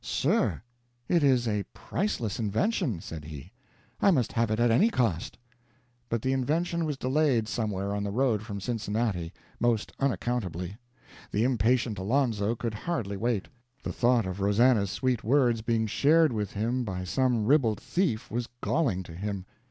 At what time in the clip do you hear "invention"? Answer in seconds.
2.39-3.01, 6.33-6.85